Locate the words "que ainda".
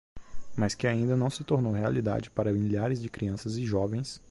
0.73-1.15